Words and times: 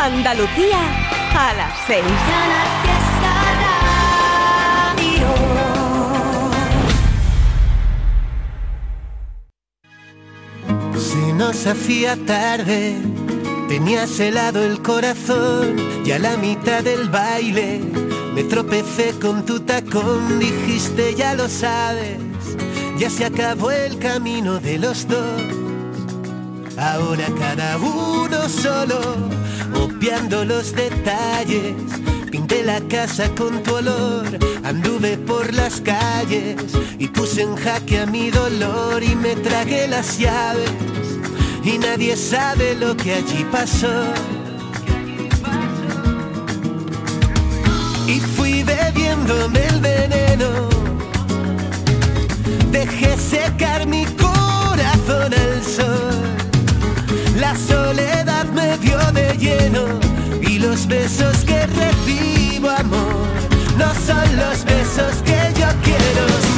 Andalucía 0.00 0.78
a 1.36 1.54
las 1.54 1.72
6. 1.86 2.04
Si 10.98 11.32
nos 11.32 11.66
hacía 11.66 12.16
tarde, 12.26 12.96
tenías 13.68 14.18
helado 14.20 14.62
el 14.62 14.80
corazón 14.82 15.76
y 16.04 16.12
a 16.12 16.18
la 16.18 16.36
mitad 16.36 16.84
del 16.84 17.08
baile 17.08 17.80
me 18.34 18.44
tropecé 18.44 19.18
con 19.20 19.44
tu 19.44 19.58
tacón, 19.60 20.38
dijiste 20.38 21.16
ya 21.16 21.34
lo 21.34 21.48
sabes, 21.48 22.18
ya 22.96 23.10
se 23.10 23.24
acabó 23.24 23.72
el 23.72 23.98
camino 23.98 24.60
de 24.60 24.78
los 24.78 25.08
dos. 25.08 25.42
Ahora 26.78 27.26
cada 27.36 27.76
uno 27.78 28.48
solo, 28.48 29.00
obviando 29.98 30.44
los 30.44 30.72
detalles. 30.74 31.74
Pinté 32.30 32.62
la 32.62 32.80
casa 32.82 33.28
con 33.34 33.62
tu 33.64 33.74
olor, 33.74 34.26
anduve 34.62 35.16
por 35.16 35.52
las 35.52 35.80
calles 35.80 36.56
y 36.98 37.08
puse 37.08 37.42
en 37.42 37.56
jaque 37.56 37.98
a 37.98 38.06
mi 38.06 38.30
dolor 38.30 39.02
y 39.02 39.16
me 39.16 39.34
tragué 39.34 39.88
las 39.88 40.18
llaves. 40.18 40.70
Y 41.64 41.78
nadie 41.78 42.16
sabe 42.16 42.76
lo 42.76 42.96
que 42.96 43.14
allí 43.14 43.44
pasó. 43.50 44.04
y 48.06 48.20
fui 48.20 48.62
bebiéndome 48.62 49.66
el 49.66 49.80
veneno. 49.80 50.48
Dejé 52.70 53.18
secar 53.18 53.86
mi 53.86 54.06
corazón 54.06 55.34
al 55.34 55.62
sol. 55.62 56.17
La 57.38 57.54
soledad 57.54 58.46
me 58.46 58.76
dio 58.78 58.98
de 59.12 59.36
lleno 59.38 60.00
y 60.42 60.58
los 60.58 60.88
besos 60.88 61.36
que 61.44 61.66
recibo 61.66 62.68
amor 62.68 63.26
no 63.76 63.94
son 64.06 64.36
los 64.36 64.64
besos 64.64 65.22
que 65.24 65.60
yo 65.60 65.68
quiero. 65.84 66.57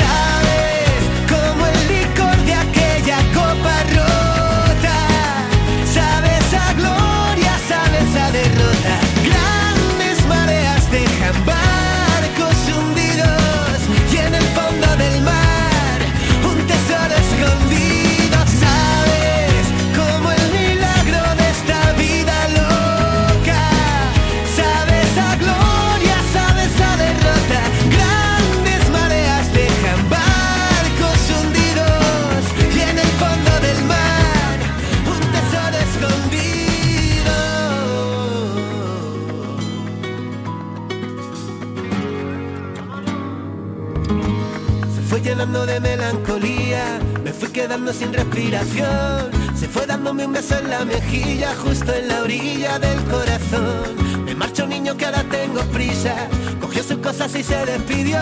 Llenando 45.22 45.66
de 45.66 45.80
melancolía, 45.80 46.98
me 47.22 47.32
fui 47.32 47.48
quedando 47.48 47.92
sin 47.92 48.12
respiración. 48.12 49.30
Se 49.54 49.68
fue 49.68 49.86
dándome 49.86 50.26
un 50.26 50.32
beso 50.32 50.58
en 50.58 50.70
la 50.70 50.84
mejilla, 50.84 51.54
justo 51.56 51.92
en 51.92 52.08
la 52.08 52.22
orilla 52.22 52.78
del 52.78 52.98
corazón. 53.04 54.24
Me 54.24 54.34
marchó 54.34 54.64
un 54.64 54.70
niño 54.70 54.96
que 54.96 55.06
ahora 55.06 55.24
tengo 55.24 55.60
prisa, 55.72 56.14
cogió 56.60 56.82
sus 56.82 56.98
cosas 56.98 57.34
y 57.34 57.42
se 57.42 57.64
despidió. 57.66 58.20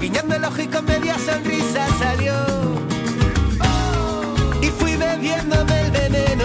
Guiñando 0.00 0.34
el 0.34 0.44
ojo 0.44 0.60
y 0.60 0.66
con 0.66 0.84
media 0.84 1.16
sonrisa 1.18 1.86
salió. 1.98 2.34
Y 4.62 4.66
fui 4.66 4.96
bebiéndome 4.96 5.80
el 5.82 5.90
veneno. 5.90 6.44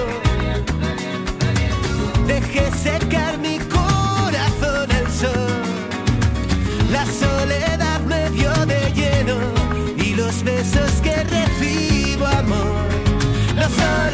Dejé 2.27 2.71
secar 2.71 3.37
mi 3.39 3.57
corazón 3.59 4.91
al 4.91 5.11
sol. 5.11 5.61
La 6.91 7.05
soledad 7.05 7.70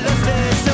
los 0.03 0.21
besos 0.25 0.66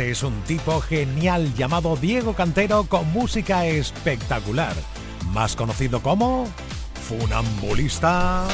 Es 0.00 0.22
un 0.22 0.40
tipo 0.44 0.80
genial 0.80 1.52
llamado 1.54 1.94
Diego 1.94 2.32
Cantero 2.32 2.84
con 2.84 3.12
música 3.12 3.66
espectacular, 3.66 4.72
más 5.26 5.54
conocido 5.54 6.00
como 6.00 6.46
Funambulista. 7.06 8.46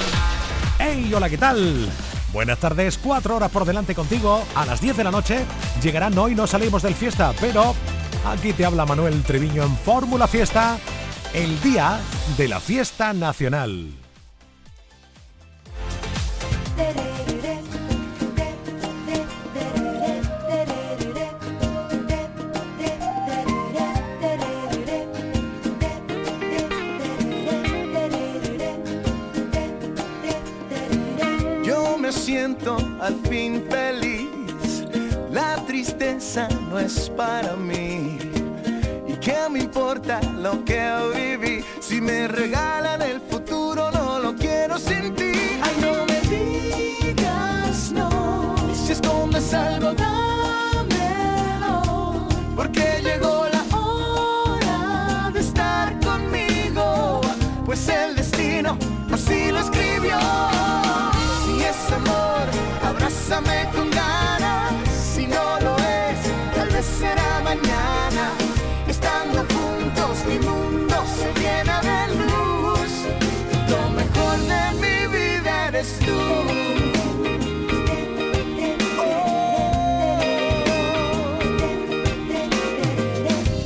¡Hey! 0.81 1.13
Hola, 1.15 1.31
¿qué 1.31 1.39
tal? 1.39 1.89
Buenas 2.33 2.59
tardes, 2.59 2.99
cuatro 2.99 3.37
horas 3.37 3.53
por 3.53 3.65
delante 3.65 3.95
contigo. 3.95 4.43
A 4.57 4.67
las 4.67 4.81
10 4.81 4.97
de 4.97 5.05
la 5.05 5.13
noche 5.13 5.45
llegarán 5.81 6.19
hoy, 6.19 6.35
no 6.35 6.49
salimos 6.49 6.83
del 6.83 6.97
fiesta, 6.97 7.33
pero 7.41 7.77
aquí 8.27 8.53
te 8.53 8.67
habla 8.67 8.85
Manuel 8.85 9.23
Treviño 9.23 9.63
en 9.63 9.77
Fórmula 9.77 10.27
Fiesta, 10.27 10.79
el 11.33 11.61
día 11.63 12.01
de 12.37 12.49
la 12.49 12.59
fiesta 12.59 13.13
nacional. 13.13 14.06
siento 32.37 32.77
al 33.01 33.15
fin 33.31 33.65
feliz. 33.71 34.85
La 35.31 35.57
tristeza 35.67 36.47
no 36.69 36.79
es 36.79 37.09
para 37.17 37.57
mí. 37.57 38.19
¿Y 39.09 39.15
qué 39.25 39.39
me 39.51 39.61
importa 39.61 40.21
lo 40.45 40.63
que 40.63 40.83
viví? 41.15 41.65
Si 41.81 41.99
me 41.99 42.29
regalan 42.29 43.01
el 43.01 43.23
futuro, 43.23 43.91
no 43.91 44.19
lo 44.19 44.35
quiero 44.35 44.79
sin 44.79 45.15
ti. 45.15 45.33
Ay, 45.63 45.77
no 45.81 45.93
me 46.11 46.21
digas 46.35 47.91
no. 47.93 48.55
Si 48.85 48.93
escondes 48.93 49.55
algo, 49.55 49.95
dámelo. 49.95 51.73
Porque 52.55 53.01
llegó 53.03 53.47
la 53.57 53.63
hora 53.79 55.31
de 55.33 55.41
estar 55.41 55.99
conmigo. 56.01 57.23
Pues 57.65 57.89
el 57.89 58.15
destino 58.15 58.77
así 59.11 59.51
lo 59.51 59.61
escribió. 59.61 60.19
Bésame 63.29 63.69
con 63.75 63.91
ganas, 63.91 64.73
si 64.89 65.27
no 65.27 65.59
lo 65.59 65.75
es, 65.75 66.55
tal 66.55 66.69
vez 66.69 66.87
será 66.87 67.41
mañana. 67.43 68.31
Estando 68.87 69.45
juntos, 69.53 70.25
mi 70.29 70.39
mundo 70.39 70.95
se 71.19 71.35
llena 71.41 71.81
de 71.81 72.15
luz. 72.19 72.93
Lo 73.69 73.91
mejor 73.91 74.39
de 74.53 74.63
mi 74.81 74.99
vida 75.19 75.67
eres 75.67 75.99
tú. 75.99 76.21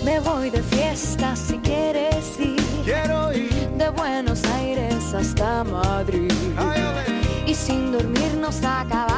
Me 0.03 0.21
voy 0.21 0.49
de 0.49 0.63
fiesta 0.63 1.37
si 1.37 1.59
quieres 1.59 2.41
ir. 2.41 2.57
De 3.77 3.91
Buenos 3.91 4.43
Aires 4.57 5.13
hasta 5.13 5.65
Madrid. 5.65 6.33
Y 7.47 7.55
sin 7.55 7.93
dormir 7.93 8.39
nos 8.41 8.57
acabamos. 8.65 9.10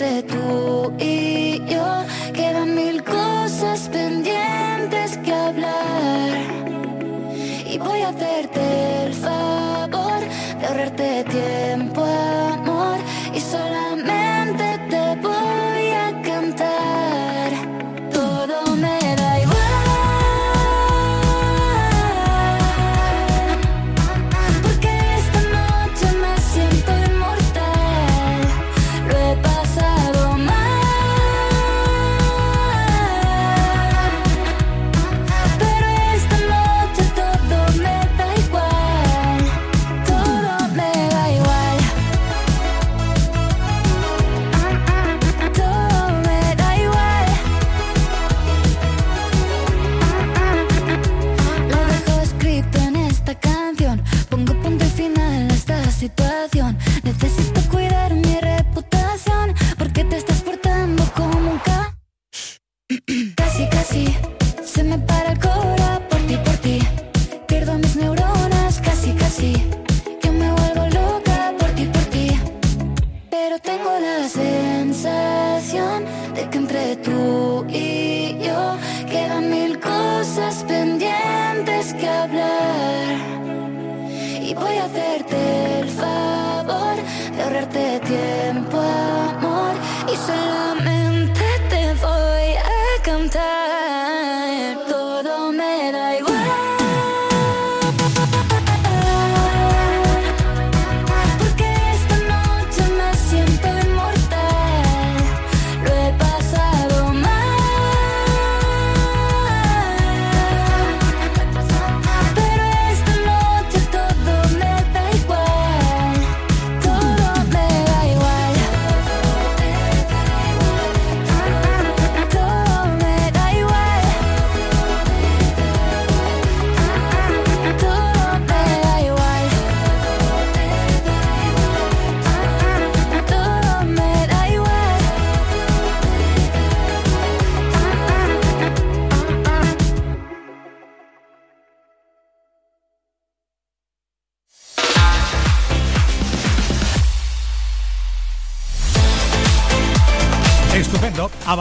entre 0.00 0.22
tú 0.22 0.92
y 0.98 1.62
yo. 1.66 2.04
Quedan 2.32 2.74
mil 2.74 3.04
cosas 3.04 3.88
pendientes. 3.88 4.49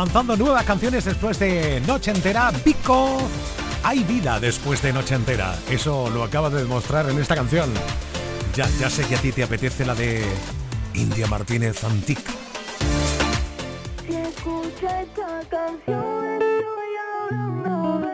lanzando 0.09 0.35
nuevas 0.35 0.63
canciones 0.63 1.05
después 1.05 1.37
de 1.37 1.83
Noche 1.85 2.09
Entera. 2.09 2.51
Vico, 2.65 3.19
hay 3.83 4.03
vida 4.03 4.39
después 4.39 4.81
de 4.81 4.91
Noche 4.91 5.13
Entera. 5.13 5.55
Eso 5.69 6.09
lo 6.09 6.23
acaba 6.23 6.49
de 6.49 6.63
demostrar 6.63 7.07
en 7.11 7.19
esta 7.19 7.35
canción. 7.35 7.71
Ya, 8.55 8.67
ya 8.79 8.89
sé 8.89 9.05
que 9.05 9.17
a 9.17 9.19
ti 9.19 9.31
te 9.31 9.43
apetece 9.43 9.85
la 9.85 9.93
de 9.93 10.25
India 10.95 11.27
Martínez 11.27 11.83
Antic. 11.83 12.17
Si 14.07 14.15
escucha 14.15 15.01
esta 15.01 15.41
canción, 15.47 16.41
estoy 16.41 16.95
hablando 17.29 17.99
de 17.99 18.09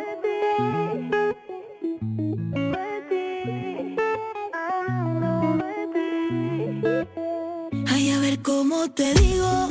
a 8.12 8.20
ver 8.20 8.42
cómo 8.42 8.92
te 8.92 9.14
digo 9.14 9.70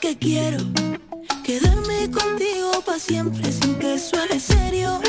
que 0.00 0.16
quiero 0.16 0.58
siempre 3.08 3.50
sin 3.50 3.74
que 3.76 3.98
suene 3.98 4.38
serio. 4.38 5.07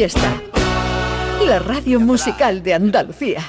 Fiesta, 0.00 0.32
la 1.46 1.58
radio 1.58 2.00
musical 2.00 2.62
de 2.62 2.72
Andalucía. 2.72 3.42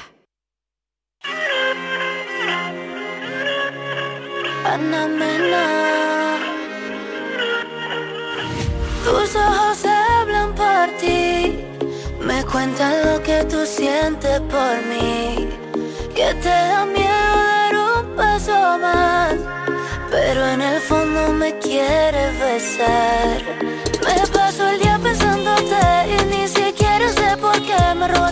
Tus 9.06 9.34
ojos 9.34 9.86
hablan 9.86 10.54
por 10.54 10.90
ti, 11.00 11.56
me 12.20 12.44
cuentan 12.44 12.96
lo 13.06 13.24
que 13.24 13.46
tú 13.46 13.66
sientes 13.66 14.42
por 14.42 14.76
mí, 14.92 15.48
que 16.14 16.34
te 16.34 16.50
da 16.50 16.86
miedo 16.86 17.30
dar 17.48 17.76
un 17.78 18.16
paso 18.18 18.78
más, 18.78 19.36
pero 20.10 20.46
en 20.48 20.62
el 20.62 20.82
fondo 20.82 21.32
me 21.32 21.58
quieres 21.60 22.38
besar. 22.42 23.42
Me 24.04 24.28
paso 24.34 24.68
el 24.68 24.81
pensándote 25.02 25.82
y 26.08 26.26
ni 26.26 26.48
siquiera 26.48 27.10
sé 27.10 27.38
por 27.38 27.54
qué 27.62 27.96
me 27.96 28.08
rodeas. 28.08 28.31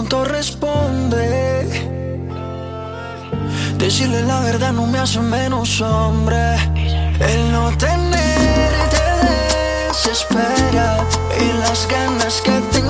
Pronto 0.00 0.24
responde? 0.24 1.18
Decirle 3.76 4.22
la 4.22 4.40
verdad 4.40 4.72
no 4.72 4.86
me 4.86 4.98
hace 4.98 5.20
menos 5.20 5.78
hombre. 5.82 6.54
El 7.20 7.52
no 7.52 7.70
tenerte 7.76 9.02
desespera 9.88 11.04
y 11.38 11.58
las 11.58 11.86
ganas 11.86 12.40
que 12.40 12.52
tengo 12.72 12.89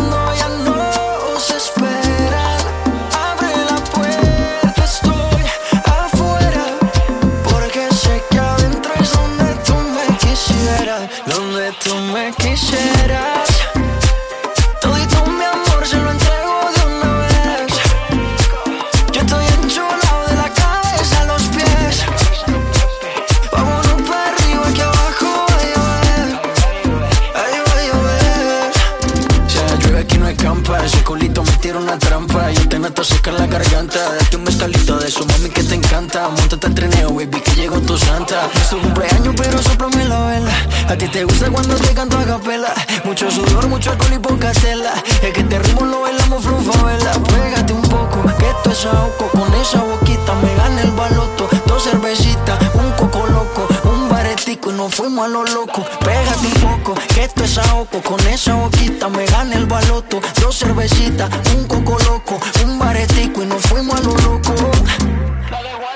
encanta. 36.10 36.28
Montate 36.28 36.66
al 36.66 36.74
trineo, 36.74 37.10
baby, 37.10 37.40
que 37.40 37.52
llegó 37.52 37.80
tu 37.80 37.96
santa. 37.96 38.48
Es 38.54 38.70
tu 38.70 38.80
cumpleaños, 38.80 39.34
pero 39.36 39.62
soplame 39.62 40.04
la 40.04 40.26
vela. 40.26 40.52
A 40.88 40.96
ti 40.96 41.08
te 41.08 41.24
gusta 41.24 41.50
cuando 41.50 41.74
te 41.76 41.94
canto 41.94 42.18
a 42.18 42.24
capela. 42.24 42.72
Mucho 43.04 43.30
sudor, 43.30 43.68
mucho 43.68 43.90
alcohol 43.90 44.12
y 44.14 44.18
poca 44.18 44.52
tela. 44.52 44.92
Es 45.22 45.32
que 45.32 45.40
este 45.40 45.58
ritmo 45.58 45.86
lo 45.86 46.00
bailamos 46.02 46.44
vela. 46.44 47.12
Pégate 47.12 47.72
un 47.72 47.82
poco, 47.82 48.22
que 48.38 48.48
esto 48.48 48.70
es 48.70 48.86
ahogo. 48.86 49.28
Con 49.32 49.54
esa 49.54 49.82
boquita 49.82 50.34
me 50.34 50.54
gana 50.56 50.82
el 50.82 50.90
baloto. 50.92 51.48
Dos 51.66 51.84
cervecitas, 51.84 52.58
un 52.74 52.90
coco 52.92 53.26
loco, 53.26 53.68
un 53.84 54.08
baretico 54.08 54.70
y 54.70 54.74
nos 54.74 54.94
fuimos 54.94 55.26
a 55.26 55.28
lo 55.28 55.44
loco. 55.44 55.84
Pégate 56.00 56.46
un 56.46 56.78
poco, 56.78 56.94
que 57.14 57.24
esto 57.24 57.44
es 57.44 57.58
ahogo. 57.58 58.02
Con 58.02 58.20
esa 58.26 58.54
boquita 58.54 59.08
me 59.08 59.26
gana 59.26 59.54
el 59.56 59.66
baloto. 59.66 60.20
Dos 60.40 60.58
cervecitas, 60.58 61.30
un 61.54 61.66
coco 61.66 61.98
loco, 62.04 62.40
un 62.64 62.78
baretico 62.78 63.42
y 63.42 63.46
nos 63.46 63.62
fuimos 63.62 63.98
a 63.98 64.02
lo 64.02 64.16
loco. 64.18 64.54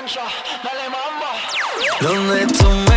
Dale 0.05 0.19
guancha, 0.19 0.27
dale 0.63 0.89
mamba. 0.89 1.31
Donde 1.99 2.45
tú 2.53 2.69
me 2.69 2.94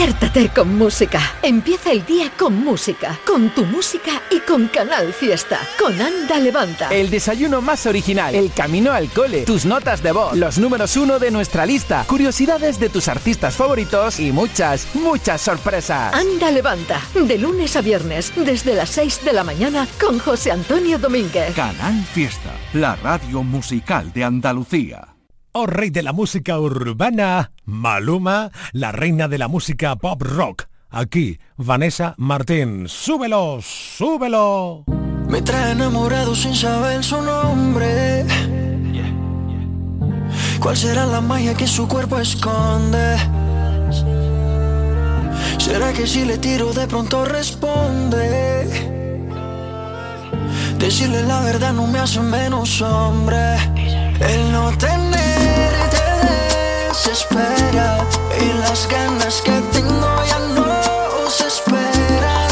Despiértate 0.00 0.48
con 0.48 0.78
música. 0.78 1.20
Empieza 1.42 1.92
el 1.92 2.06
día 2.06 2.32
con 2.34 2.54
música, 2.64 3.20
con 3.26 3.50
tu 3.50 3.66
música 3.66 4.22
y 4.30 4.40
con 4.40 4.68
Canal 4.68 5.12
Fiesta, 5.12 5.60
con 5.78 6.00
Anda 6.00 6.38
Levanta. 6.38 6.88
El 6.88 7.10
desayuno 7.10 7.60
más 7.60 7.84
original, 7.84 8.34
el 8.34 8.50
camino 8.50 8.92
al 8.92 9.10
cole, 9.10 9.42
tus 9.42 9.66
notas 9.66 10.02
de 10.02 10.12
voz, 10.12 10.34
los 10.38 10.56
números 10.56 10.96
uno 10.96 11.18
de 11.18 11.30
nuestra 11.30 11.66
lista, 11.66 12.06
curiosidades 12.08 12.80
de 12.80 12.88
tus 12.88 13.08
artistas 13.08 13.56
favoritos 13.56 14.18
y 14.20 14.32
muchas, 14.32 14.88
muchas 14.94 15.42
sorpresas. 15.42 16.14
Anda 16.14 16.50
Levanta, 16.50 17.02
de 17.12 17.36
lunes 17.36 17.76
a 17.76 17.82
viernes, 17.82 18.32
desde 18.36 18.72
las 18.72 18.88
6 18.88 19.22
de 19.26 19.34
la 19.34 19.44
mañana, 19.44 19.86
con 20.00 20.18
José 20.18 20.50
Antonio 20.50 20.98
Domínguez. 20.98 21.54
Canal 21.54 22.02
Fiesta, 22.14 22.54
la 22.72 22.96
radio 22.96 23.42
musical 23.42 24.10
de 24.14 24.24
Andalucía. 24.24 25.19
Oh 25.52 25.66
rey 25.66 25.90
de 25.90 26.04
la 26.04 26.12
música 26.12 26.60
urbana, 26.60 27.50
Maluma, 27.64 28.52
la 28.72 28.92
reina 28.92 29.26
de 29.26 29.36
la 29.36 29.48
música 29.48 29.96
pop 29.96 30.22
rock. 30.22 30.66
Aquí, 30.90 31.40
Vanessa 31.56 32.14
Martín. 32.18 32.88
Súbelo, 32.88 33.58
súbelo. 33.60 34.84
Me 35.28 35.42
trae 35.42 35.72
enamorado 35.72 36.36
sin 36.36 36.54
saber 36.54 37.02
su 37.02 37.20
nombre. 37.20 38.24
¿Cuál 40.60 40.76
será 40.76 41.04
la 41.06 41.20
magia 41.20 41.54
que 41.54 41.66
su 41.66 41.88
cuerpo 41.88 42.20
esconde? 42.20 43.16
¿Será 45.58 45.92
que 45.92 46.06
si 46.06 46.24
le 46.24 46.38
tiro 46.38 46.72
de 46.72 46.86
pronto 46.86 47.24
responde? 47.24 48.20
Decirle 50.78 51.22
la 51.24 51.40
verdad 51.40 51.72
no 51.72 51.88
me 51.88 51.98
hace 51.98 52.20
menos 52.20 52.80
hombre. 52.82 53.56
El 54.20 54.52
no 54.52 54.70
tenerte 54.78 55.29
desespera 57.02 58.06
y 58.38 58.52
las 58.58 58.86
ganas 58.86 59.40
que 59.40 59.58
tengo 59.72 60.24
ya 60.28 60.38
no 60.54 61.30
se 61.30 61.46
esperan. 61.46 62.50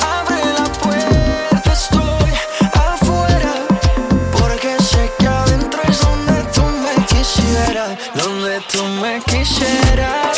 Abre 0.00 0.40
la 0.56 0.66
puerta, 0.80 1.72
estoy 1.72 2.32
afuera, 2.74 3.54
porque 4.38 4.80
sé 4.80 5.10
que 5.18 5.26
adentro 5.26 5.80
es 5.88 6.00
donde 6.00 6.42
tú 6.54 6.62
me 6.84 7.04
quisieras, 7.06 7.98
donde 8.14 8.60
tú 8.70 8.84
me 9.02 9.20
quisieras. 9.22 10.37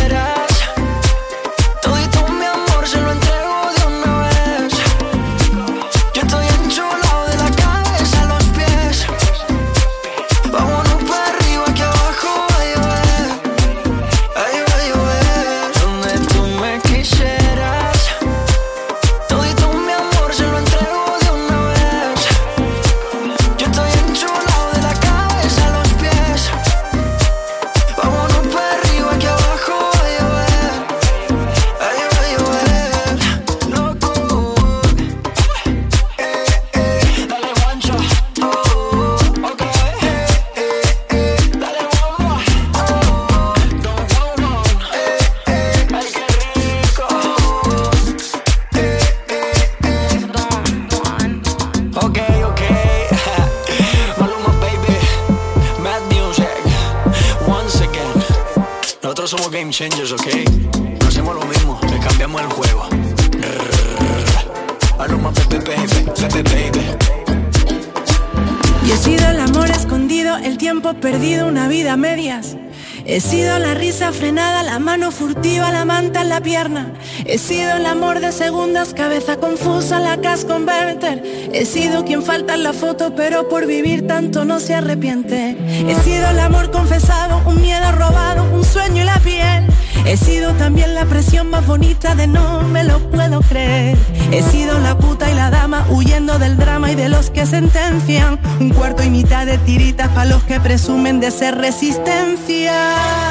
furtiva, 75.21 75.71
la 75.71 75.85
manta 75.85 76.21
en 76.21 76.29
la 76.29 76.41
pierna. 76.41 76.93
He 77.25 77.37
sido 77.37 77.73
el 77.73 77.85
amor 77.85 78.21
de 78.21 78.31
segundas, 78.31 78.95
cabeza 78.95 79.37
confusa, 79.37 79.99
la 79.99 80.17
cash 80.17 80.45
converter. 80.45 81.21
He 81.53 81.65
sido 81.65 82.03
quien 82.05 82.23
falta 82.23 82.55
en 82.55 82.63
la 82.63 82.73
foto, 82.73 83.13
pero 83.15 83.47
por 83.47 83.67
vivir 83.67 84.07
tanto 84.07 84.45
no 84.45 84.59
se 84.59 84.73
arrepiente. 84.73 85.55
He 85.87 85.95
sido 86.03 86.27
el 86.27 86.39
amor 86.39 86.71
confesado, 86.71 87.39
un 87.45 87.61
miedo 87.61 87.91
robado, 87.91 88.43
un 88.51 88.63
sueño 88.63 89.03
y 89.03 89.05
la 89.05 89.19
piel. 89.19 89.67
He 90.07 90.17
sido 90.17 90.53
también 90.53 90.95
la 90.95 91.05
presión 91.05 91.51
más 91.51 91.67
bonita 91.67 92.15
de 92.15 92.25
no 92.25 92.63
me 92.63 92.83
lo 92.83 92.97
puedo 93.11 93.41
creer. 93.41 93.95
He 94.31 94.41
sido 94.41 94.79
la 94.79 94.97
puta 94.97 95.29
y 95.29 95.35
la 95.35 95.51
dama 95.51 95.85
huyendo 95.91 96.39
del 96.39 96.57
drama 96.57 96.91
y 96.91 96.95
de 96.95 97.09
los 97.09 97.29
que 97.29 97.45
sentencian. 97.45 98.39
Un 98.59 98.71
cuarto 98.71 99.03
y 99.03 99.11
mitad 99.11 99.45
de 99.45 99.59
tiritas 99.59 100.09
para 100.09 100.25
los 100.25 100.43
que 100.45 100.59
presumen 100.59 101.19
de 101.19 101.29
ser 101.29 101.59
resistencia. 101.59 103.30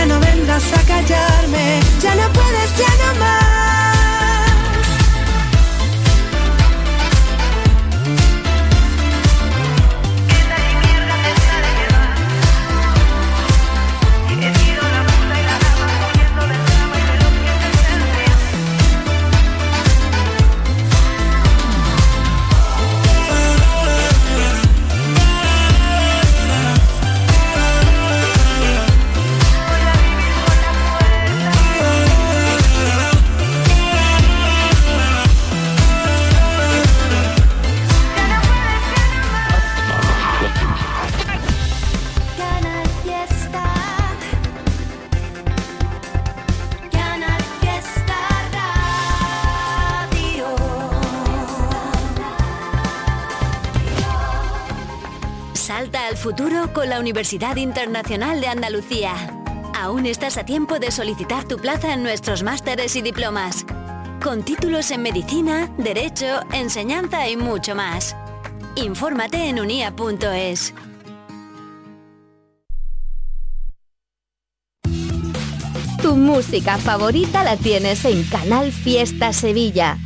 ya 0.00 0.06
no 0.06 0.18
vendrás 0.18 0.64
a 0.72 0.82
callarme, 0.86 1.80
ya 2.00 2.14
no 2.14 2.32
puedes, 2.32 2.78
ya 2.78 2.88
no 3.04 3.18
más. 3.20 3.99
Universidad 57.00 57.56
Internacional 57.56 58.42
de 58.42 58.48
Andalucía. 58.48 59.14
Aún 59.74 60.04
estás 60.04 60.36
a 60.36 60.44
tiempo 60.44 60.78
de 60.78 60.90
solicitar 60.90 61.48
tu 61.48 61.56
plaza 61.56 61.94
en 61.94 62.02
nuestros 62.02 62.42
másteres 62.42 62.94
y 62.94 63.00
diplomas. 63.00 63.64
Con 64.22 64.42
títulos 64.42 64.90
en 64.90 65.02
medicina, 65.02 65.72
derecho, 65.78 66.26
enseñanza 66.52 67.26
y 67.28 67.38
mucho 67.38 67.74
más. 67.74 68.14
Infórmate 68.76 69.48
en 69.48 69.60
unia.es. 69.60 70.74
Tu 76.02 76.16
música 76.16 76.76
favorita 76.76 77.44
la 77.44 77.56
tienes 77.56 78.04
en 78.04 78.24
Canal 78.24 78.72
Fiesta 78.72 79.32
Sevilla 79.32 79.96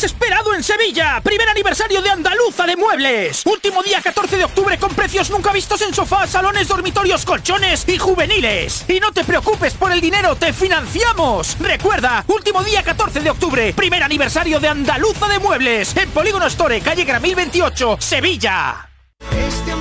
esperado 0.00 0.54
en 0.54 0.62
Sevilla. 0.62 1.20
Primer 1.22 1.48
aniversario 1.50 2.00
de 2.00 2.08
Andaluza 2.08 2.64
de 2.64 2.76
Muebles. 2.76 3.42
Último 3.44 3.82
día 3.82 4.00
14 4.00 4.38
de 4.38 4.44
octubre 4.44 4.78
con 4.78 4.94
precios 4.94 5.28
nunca 5.28 5.52
vistos 5.52 5.82
en 5.82 5.92
sofás, 5.92 6.30
salones, 6.30 6.66
dormitorios, 6.66 7.26
colchones 7.26 7.86
y 7.86 7.98
juveniles. 7.98 8.86
Y 8.88 9.00
no 9.00 9.12
te 9.12 9.22
preocupes 9.22 9.74
por 9.74 9.92
el 9.92 10.00
dinero, 10.00 10.34
te 10.34 10.54
financiamos. 10.54 11.58
Recuerda, 11.60 12.24
último 12.28 12.64
día 12.64 12.82
14 12.82 13.20
de 13.20 13.30
octubre, 13.30 13.74
primer 13.74 14.02
aniversario 14.02 14.58
de 14.60 14.68
Andaluza 14.68 15.28
de 15.28 15.38
Muebles. 15.38 15.94
En 15.94 16.10
Polígono 16.10 16.46
Store, 16.46 16.80
calle 16.80 17.04
Gramil 17.04 17.34
28, 17.34 17.98
Sevilla. 18.00 18.88
Este 19.30 19.76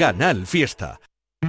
Canal 0.00 0.46
Fiesta. 0.46 0.98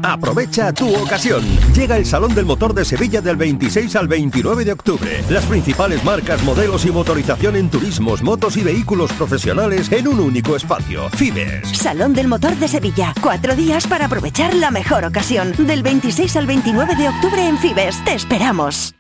Aprovecha 0.04 0.74
tu 0.74 0.94
ocasión. 0.94 1.42
Llega 1.74 1.96
el 1.96 2.06
Salón 2.06 2.36
del 2.36 2.44
Motor 2.44 2.74
de 2.74 2.84
Sevilla 2.84 3.22
del 3.22 3.38
26 3.38 3.96
al 3.96 4.10
29 4.10 4.66
de 4.66 4.74
octubre. 4.74 5.24
Las 5.30 5.46
principales 5.46 6.04
marcas, 6.04 6.44
modelos 6.44 6.86
y 6.86 6.92
motorización 6.92 7.56
en 7.56 7.70
turismos, 7.70 8.22
motos 8.22 8.58
y 8.58 8.64
vehículos 8.64 9.14
profesionales 9.14 9.90
en 9.94 10.10
un 10.10 10.20
único 10.20 10.58
espacio. 10.58 11.10
Fibes. 11.12 11.70
Salón 11.70 12.14
del 12.14 12.28
Motor 12.28 12.58
de 12.58 12.68
Sevilla. 12.68 13.14
Cuatro 13.22 13.56
días 13.56 13.88
para 13.88 14.08
aprovechar 14.08 14.54
la 14.54 14.70
mejor 14.70 15.06
ocasión. 15.06 15.54
Del 15.58 15.82
26 15.82 16.36
al 16.36 16.46
29 16.46 16.98
de 16.98 17.08
octubre 17.08 17.48
en 17.48 17.58
Fibes. 17.58 18.04
Te 18.04 18.16
esperamos. 18.16 18.96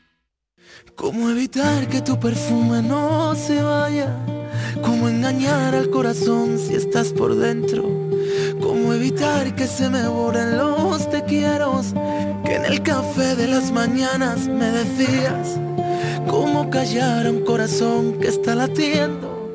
¿Cómo 0.95 1.29
evitar 1.29 1.89
que 1.89 1.99
tu 1.99 2.17
perfume 2.17 2.81
no 2.81 3.35
se 3.35 3.61
vaya? 3.61 4.15
¿Cómo 4.81 5.09
engañar 5.09 5.75
al 5.75 5.89
corazón 5.89 6.57
si 6.57 6.75
estás 6.75 7.11
por 7.11 7.35
dentro? 7.35 8.00
¿Cómo 9.01 9.09
evitar 9.09 9.55
que 9.55 9.65
se 9.65 9.89
me 9.89 10.07
borren 10.07 10.59
los 10.59 11.09
te 11.09 11.23
quiero? 11.23 11.81
Que 12.45 12.57
en 12.57 12.65
el 12.65 12.83
café 12.83 13.35
de 13.35 13.47
las 13.47 13.71
mañanas 13.71 14.47
me 14.47 14.67
decías. 14.67 15.57
¿Cómo 16.27 16.69
callar 16.69 17.25
a 17.25 17.31
un 17.31 17.43
corazón 17.43 18.19
que 18.19 18.27
está 18.27 18.53
latiendo? 18.53 19.49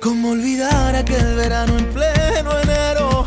¿Cómo 0.00 0.30
olvidar 0.30 0.96
aquel 0.96 1.36
verano 1.36 1.76
en 1.76 1.84
pleno 1.92 2.58
enero? 2.60 3.26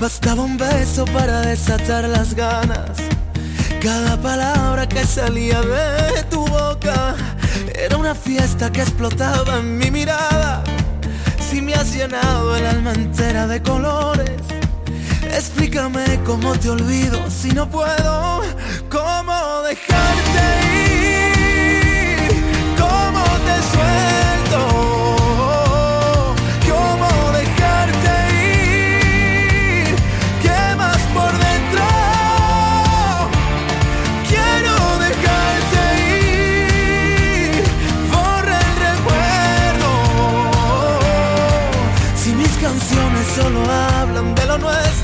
Bastaba 0.00 0.42
un 0.42 0.56
beso 0.56 1.04
para 1.04 1.42
desatar 1.42 2.08
las 2.08 2.32
ganas. 2.32 2.96
Cada 3.82 4.18
palabra 4.22 4.88
que 4.88 5.04
salía 5.04 5.60
de 5.60 6.22
tu 6.30 6.46
boca 6.46 7.14
era 7.74 7.98
una 7.98 8.14
fiesta 8.14 8.72
que 8.72 8.80
explotaba 8.80 9.58
en 9.58 9.76
mi 9.76 9.90
mirada. 9.90 10.64
Si 11.46 11.60
me 11.60 11.74
has 11.74 11.94
llenado 11.94 12.56
el 12.56 12.64
alma 12.64 12.94
entera 12.94 13.46
de 13.46 13.60
colores 13.60 14.44
Explícame 15.36 16.20
cómo 16.24 16.56
te 16.58 16.70
olvido 16.70 17.18
si 17.28 17.48
no 17.50 17.68
puedo, 17.68 18.42
cómo 18.88 19.62
dejarte 19.62 20.44
ir, 21.10 22.30
cómo 22.78 23.24
te 23.46 23.56
suelto, 23.72 24.60
cómo 26.70 27.08
dejarte 27.32 28.14
ir, 29.88 29.96
¿qué 30.40 30.60
más 30.76 31.00
por 31.12 31.32
dentro? 31.32 31.84
Quiero 34.28 34.74
dejarte 35.06 35.82
ir, 37.58 37.64
borra 38.12 38.58
el 38.60 38.72
recuerdo. 38.86 39.90
Si 42.14 42.30
mis 42.34 42.54
canciones 42.58 43.26
solo 43.34 43.60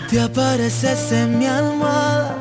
te 0.09 0.19
apareces 0.19 1.11
en 1.11 1.37
mi 1.37 1.45
almohada. 1.45 2.35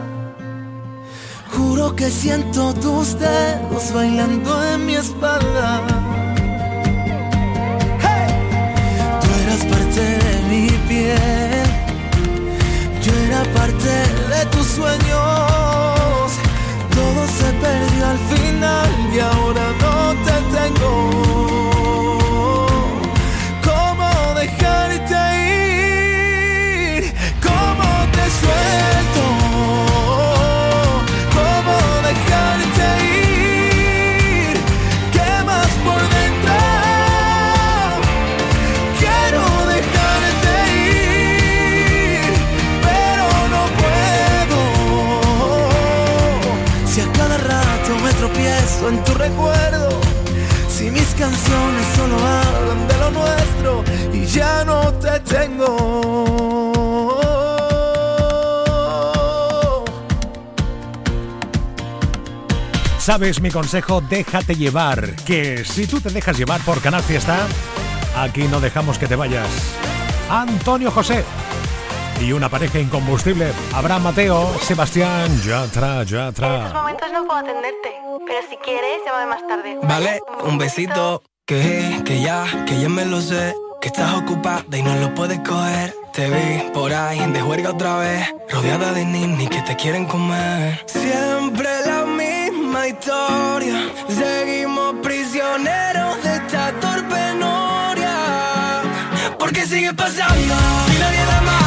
Juro 1.54 1.94
que 1.94 2.09
siento 2.11 2.72
tus 2.74 3.18
dedos 3.18 3.92
bailando 3.92 4.50
en 4.72 4.87
mi 4.87 4.94
espalda. 4.94 5.82
Tú 9.20 9.28
eras 9.42 9.62
parte 9.72 10.02
de 10.24 10.35
mi 10.50 10.66
piel, 10.88 11.66
yo 13.04 13.12
era 13.26 13.42
parte 13.59 13.92
de 14.32 14.46
tus 14.52 14.66
sueños. 14.78 16.28
Todo 16.98 17.20
se 17.38 17.48
perdió 17.64 18.06
al 18.14 18.20
final 18.32 18.88
y 19.14 19.18
ahora 19.18 19.65
Si 50.68 50.90
mis 50.90 51.14
canciones 51.14 51.86
solo 51.96 52.16
hablan 52.16 52.86
de 52.86 52.98
lo 52.98 53.10
nuestro 53.10 53.84
y 54.12 54.24
ya 54.26 54.64
no 54.64 54.92
te 54.94 55.18
tengo. 55.20 56.76
¿Sabes 62.98 63.40
mi 63.40 63.50
consejo? 63.50 64.00
Déjate 64.00 64.54
llevar. 64.54 65.16
Que 65.24 65.64
si 65.64 65.86
tú 65.86 66.00
te 66.00 66.10
dejas 66.10 66.38
llevar 66.38 66.60
por 66.60 66.80
Canal 66.80 67.02
Fiesta, 67.02 67.48
aquí 68.16 68.44
no 68.44 68.60
dejamos 68.60 68.98
que 68.98 69.08
te 69.08 69.16
vayas. 69.16 69.48
Antonio 70.30 70.90
José 70.90 71.24
y 72.20 72.33
una 72.33 72.48
pareja 72.48 72.79
incombustible. 72.79 73.52
Abraham 73.74 74.05
Mateo, 74.05 74.52
Sebastián, 74.62 75.40
Yatra, 75.42 76.02
Yatra. 76.05 76.46
En 76.46 76.55
estos 76.55 76.74
momentos 76.74 77.09
no 77.12 77.26
puedo 77.26 77.38
atenderte, 77.40 77.92
pero 78.26 78.38
si 78.48 78.57
quieres, 78.57 78.98
llámame 79.05 79.26
más 79.26 79.46
tarde. 79.46 79.79
Vale, 79.83 80.20
un 80.44 80.59
besito. 80.59 81.22
Que, 81.46 82.02
que 82.05 82.20
ya, 82.20 82.44
que 82.66 82.81
ya 82.81 82.88
me 82.88 83.05
lo 83.05 83.20
sé. 83.20 83.55
Que 83.81 83.88
estás 83.88 84.14
ocupada 84.14 84.64
y 84.72 84.83
no 84.83 84.96
lo 84.96 85.14
puedes 85.14 85.38
coger. 85.40 85.94
Te 86.12 86.29
vi 86.29 86.70
por 86.72 86.92
ahí 86.92 87.20
de 87.31 87.40
juerga 87.40 87.70
otra 87.70 87.98
vez. 87.98 88.35
Rodeada 88.50 88.92
de 88.92 89.05
ninis 89.05 89.48
que 89.48 89.62
te 89.62 89.76
quieren 89.76 90.07
comer. 90.07 90.85
Siempre 90.87 91.68
la 91.85 92.05
misma 92.05 92.88
historia. 92.88 93.90
Seguimos 94.09 94.94
prisioneros 95.05 96.20
de 96.24 96.35
esta 96.35 96.72
torpe 96.81 97.35
noria. 97.38 98.16
Porque 99.38 99.64
sigue 99.66 99.94
pasando. 99.94 100.55
Si 100.88 100.98
nadie 100.98 101.24
da 101.26 101.40
más. 101.42 101.65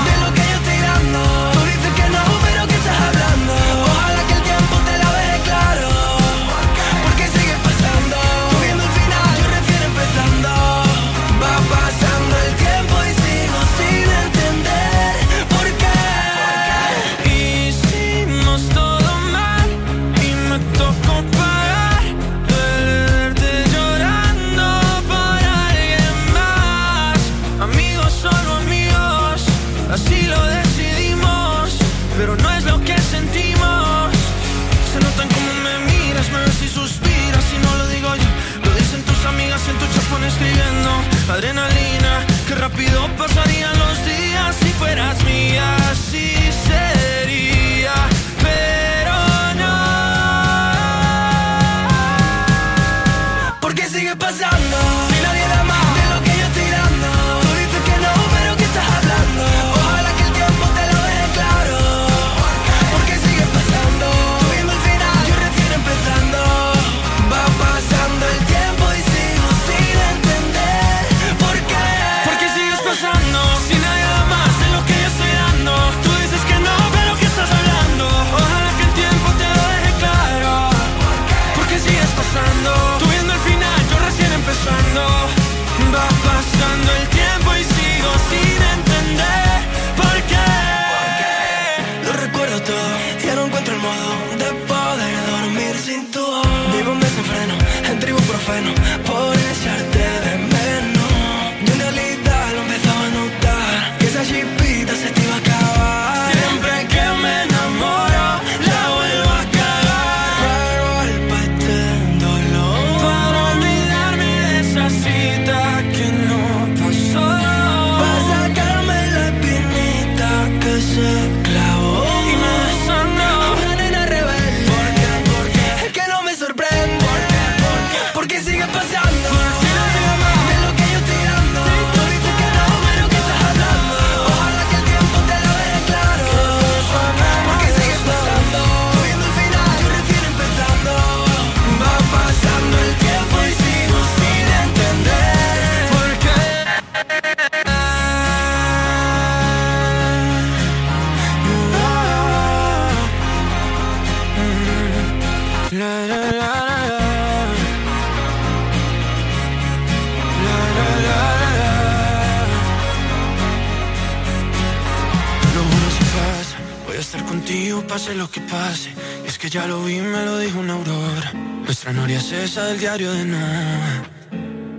Es 169.28 169.38
que 169.38 169.48
ya 169.48 169.68
lo 169.68 169.84
vi, 169.84 170.02
me 170.02 170.26
lo 170.26 170.40
dijo 170.40 170.60
una 170.60 170.74
aurora. 170.74 171.34
Nuestra 171.64 171.94
noria 171.94 172.18
es 172.18 172.32
esa 172.32 172.66
del 172.66 172.80
diario 172.80 173.12
de 173.12 173.26
nada. 173.26 174.04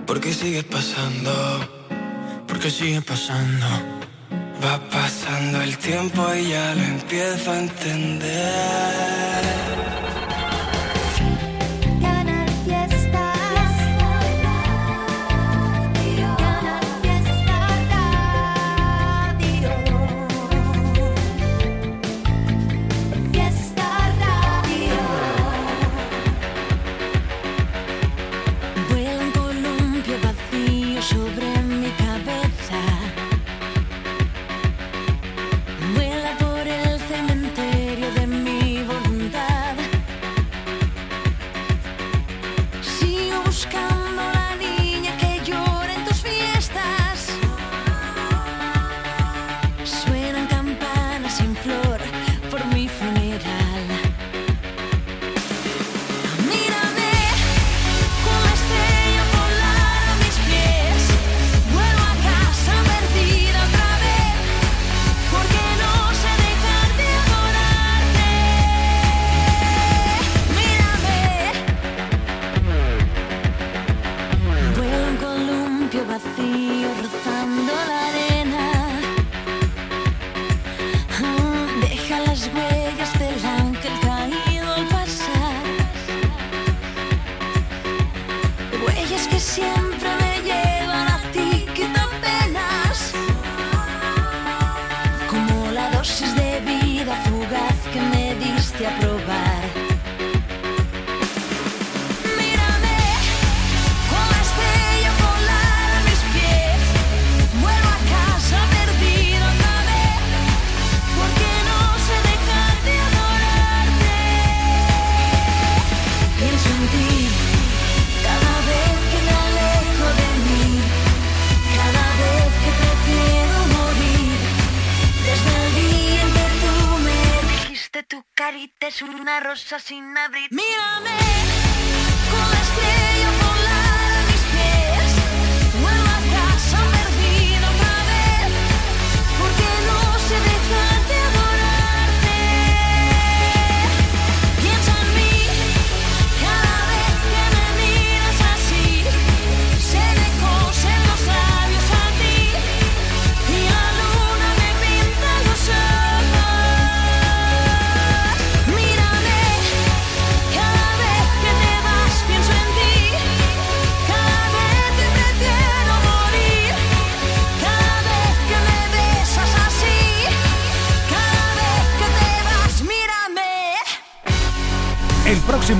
Porque 0.07 0.35
sigue 0.35 0.65
pasando, 0.65 1.31
porque 2.49 2.69
sigue 2.69 3.01
pasando. 3.01 3.67
Va 4.65 4.81
pasando 4.91 5.63
el 5.63 5.79
tiempo 5.79 6.35
y 6.35 6.49
ya 6.49 6.75
lo 6.75 6.83
empiezo 6.83 7.53
a 7.53 7.59
entender. 7.61 8.31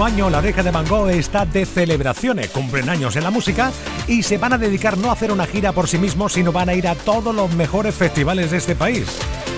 año 0.05 0.31
La 0.31 0.39
Oreja 0.39 0.63
de 0.63 0.71
Van 0.71 0.87
Gogh 0.87 1.11
está 1.11 1.45
de 1.45 1.67
celebraciones, 1.67 2.49
cumplen 2.49 2.89
años 2.89 3.17
en 3.17 3.25
la 3.25 3.31
música 3.31 3.71
y 4.07 4.23
se 4.23 4.39
van 4.39 4.53
a 4.53 4.59
dedicar 4.59 4.97
no 4.97 5.11
a 5.11 5.13
hacer 5.13 5.31
una 5.31 5.47
gira 5.47 5.73
por 5.73 5.89
sí 5.89 5.99
mismos, 5.99 6.33
sino 6.33 6.53
van 6.53 6.69
a 6.69 6.75
ir 6.75 6.89
a 6.89 6.95
todos 6.95 7.35
los 7.35 7.53
mejores 7.55 7.95
festivales 7.95 8.51
de 8.51 8.59
este 8.59 8.75
país. 8.75 9.07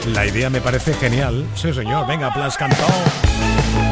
La 0.07 0.26
idea 0.26 0.51
me 0.51 0.61
parece 0.61 0.95
genial. 0.95 1.47
Sí, 1.55 1.72
señor, 1.72 2.07
venga, 2.07 2.32
Plas 2.32 2.57
Cantón. 2.57 3.91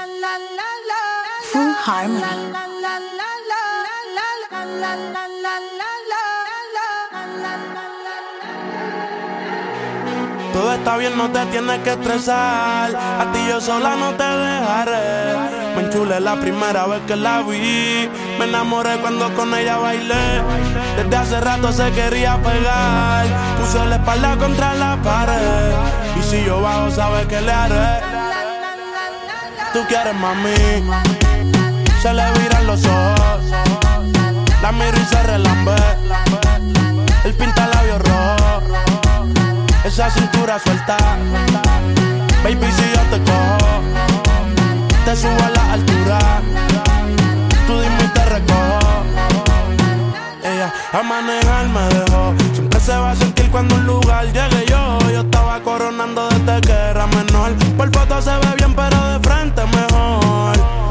Full 1.51 1.73
Harmony. 1.85 2.21
Todo 10.53 10.73
está 10.73 10.97
bien, 10.97 11.17
no 11.17 11.29
te 11.29 11.45
tienes 11.47 11.79
que 11.79 11.91
estresar. 11.91 12.95
A 12.95 13.31
ti 13.33 13.39
yo 13.49 13.59
sola 13.59 13.95
no 13.97 14.13
te 14.15 14.23
dejaré. 14.23 15.75
Me 15.75 15.81
enchulé 15.83 16.21
la 16.21 16.35
primera 16.39 16.85
vez 16.87 17.01
que 17.07 17.15
la 17.17 17.41
vi. 17.41 18.09
Me 18.39 18.45
enamoré 18.45 18.97
cuando 19.01 19.33
con 19.35 19.53
ella 19.53 19.77
bailé. 19.77 20.41
Desde 20.95 21.15
hace 21.17 21.41
rato 21.41 21.73
se 21.73 21.91
quería 21.91 22.37
pegar. 22.41 23.25
Puso 23.59 23.83
la 23.85 23.95
espalda 23.95 24.37
contra 24.37 24.73
la 24.75 24.95
pared. 25.01 25.73
Y 26.17 26.23
si 26.23 26.45
yo 26.45 26.61
bajo, 26.61 26.91
sabes 26.91 27.25
que 27.25 27.41
le 27.41 27.51
haré. 27.51 28.01
Tú 29.73 29.79
quieres 29.87 30.15
mami. 30.15 31.20
Se 32.01 32.11
le 32.11 32.31
viran 32.31 32.65
los 32.65 32.83
ojos. 32.83 33.43
La 34.59 34.71
miro 34.71 34.97
y 34.97 35.05
se 35.05 35.21
relambe. 35.21 35.75
El 37.23 37.33
pinta 37.35 37.67
labios 37.67 38.01
rojo. 38.01 38.61
Esa 39.83 40.09
cintura 40.09 40.57
suelta. 40.57 40.97
Baby, 42.43 42.71
si 42.71 42.81
yo 42.95 43.01
te 43.11 43.23
cojo, 43.23 43.81
te 45.05 45.15
subo 45.15 45.43
a 45.45 45.49
la 45.51 45.73
altura. 45.73 46.19
Tú 47.67 47.79
dime 47.79 48.03
y 48.03 48.07
te 48.07 48.25
recojo. 48.25 49.03
Ella 50.43 50.73
a 50.93 51.03
manejar 51.03 51.67
me 51.67 51.81
dejó. 51.99 52.33
Siempre 52.53 52.79
se 52.79 52.97
va 52.97 53.11
a 53.11 53.15
sentir 53.15 53.51
cuando 53.51 53.75
un 53.75 53.85
lugar 53.85 54.25
llegue 54.25 54.65
yo. 54.67 54.97
Yo 55.11 55.21
estaba 55.21 55.59
coronando 55.59 56.29
desde 56.29 56.61
que 56.61 56.73
era 56.73 57.05
menor. 57.05 57.51
Por 57.77 57.93
foto 57.95 58.19
se 58.23 58.31
ve 58.31 58.55
bien, 58.57 58.73
pero 58.73 58.97
de 59.05 59.19
frente 59.19 59.61
mejor. 59.67 60.90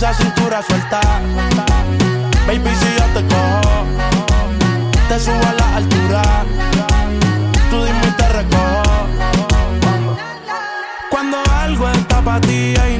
Esa 0.00 0.14
cintura 0.14 0.62
suelta. 0.62 0.98
Baby, 2.46 2.70
si 2.74 2.86
yo 2.98 3.04
te 3.12 3.22
cojo, 3.28 3.84
te 5.10 5.20
subo 5.20 5.46
a 5.46 5.52
la 5.52 5.76
altura. 5.76 6.22
Tú 7.68 7.84
dime 7.84 8.06
y 8.08 8.10
te 8.12 8.28
recojo. 8.30 9.06
Cuando 11.10 11.36
algo 11.54 11.90
está 11.90 12.22
para 12.22 12.40
ti 12.40 12.72
bebé, 12.78 12.99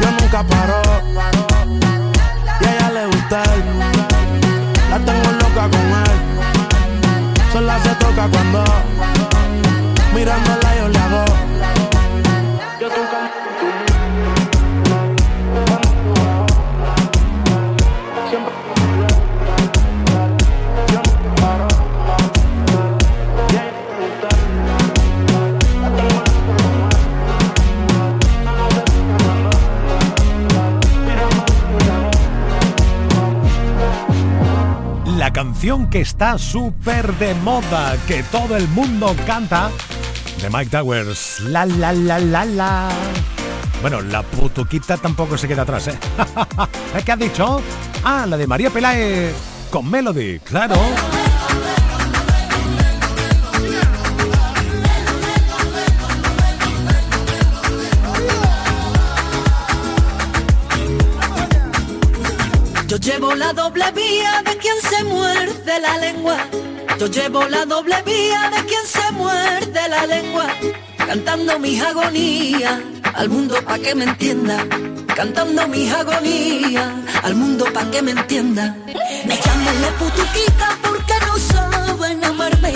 Yo 0.00 0.10
nunca 0.20 0.42
paro. 0.42 0.80
Y 2.60 2.64
a 2.64 2.72
ella 2.74 2.90
le 2.90 3.06
gusta 3.06 3.42
él. 3.42 3.64
La 4.90 4.98
tengo 4.98 5.32
loca 5.32 5.68
con 5.68 5.86
él. 6.04 6.18
Sola 7.52 7.78
se 7.82 7.94
toca 7.96 8.28
cuando 8.28 8.64
que 35.68 36.00
está 36.00 36.38
súper 36.38 37.12
de 37.18 37.34
moda, 37.34 37.94
que 38.06 38.22
todo 38.22 38.56
el 38.56 38.66
mundo 38.68 39.14
canta, 39.26 39.70
de 40.40 40.48
Mike 40.48 40.70
Towers. 40.70 41.40
La 41.40 41.66
la 41.66 41.92
la 41.92 42.18
la 42.18 42.46
la. 42.46 42.88
Bueno, 43.82 44.00
la 44.00 44.22
putuquita 44.22 44.96
tampoco 44.96 45.36
se 45.36 45.46
queda 45.46 45.62
atrás, 45.62 45.88
¿eh? 45.88 45.98
¿Qué 47.04 47.12
has 47.12 47.18
dicho? 47.18 47.60
Ah, 48.02 48.24
la 48.26 48.38
de 48.38 48.46
María 48.46 48.70
Pelae 48.70 49.30
con 49.70 49.90
Melody, 49.90 50.38
claro. 50.38 50.74
Llevo 63.28 63.34
la 63.34 63.52
doble 63.52 63.84
vía 63.92 64.42
de 64.42 64.56
quien 64.56 64.76
se 64.80 65.04
muerde 65.04 65.80
la 65.80 65.98
lengua. 65.98 66.36
Yo 66.98 67.06
llevo 67.08 67.44
la 67.44 67.64
doble 67.66 67.96
vía 68.06 68.50
de 68.50 68.64
quien 68.64 68.86
se 68.86 69.12
muerde 69.12 69.88
la 69.88 70.06
lengua. 70.06 70.46
Cantando 70.96 71.58
mis 71.58 71.82
agonías 71.82 72.80
al 73.14 73.28
mundo 73.28 73.56
pa' 73.66 73.78
que 73.78 73.94
me 73.94 74.04
entienda. 74.04 74.64
Cantando 75.14 75.68
mis 75.68 75.92
agonías 75.92 76.88
al 77.22 77.34
mundo 77.34 77.66
pa' 77.72 77.90
que 77.90 78.00
me 78.02 78.12
entienda. 78.12 78.76
Me 79.26 79.36
llaman 79.36 79.82
la 79.82 79.90
putuquita 79.98 80.78
porque 80.82 81.14
no 81.26 81.38
saben 81.38 82.24
amarme. 82.24 82.72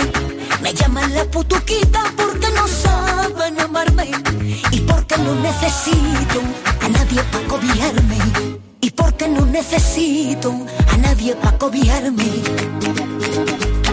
Me 0.61 0.73
llaman 0.73 1.13
la 1.15 1.25
putuquita 1.25 2.03
porque 2.15 2.47
no 2.51 2.67
saben 2.67 3.59
amarme. 3.59 4.11
Y 4.71 4.79
porque 4.81 5.17
no 5.17 5.33
necesito 5.35 6.41
a 6.81 6.89
nadie 6.89 7.23
pa' 7.31 7.47
cobijarme. 7.47 8.62
Porque 9.13 9.27
no 9.27 9.45
necesito 9.45 10.51
a 10.91 10.97
nadie 10.97 11.35
pa' 11.35 11.55
cobijarme. 11.59 12.31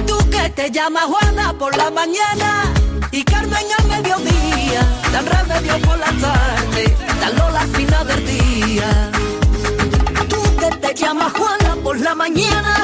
Tú 0.07 0.17
que 0.31 0.49
te 0.49 0.71
llamas 0.71 1.05
Juana 1.05 1.53
por 1.59 1.77
la 1.77 1.91
mañana 1.91 2.65
y 3.13 3.23
Carmen 3.25 3.67
al 3.79 3.87
mediodía, 3.87 4.81
dan 5.13 5.27
remedio 5.27 5.79
por 5.83 5.99
la 5.99 6.13
tarde, 6.25 6.97
dan 7.21 7.37
Lola 7.37 7.61
al 7.61 7.69
final 7.69 8.07
del 8.07 8.27
día. 8.27 9.11
Tú 10.31 10.41
que 10.59 10.71
te 10.77 10.95
llamas 10.95 11.35
Juana 11.35 11.77
por 11.85 12.01
la 12.01 12.15
mañana 12.15 12.75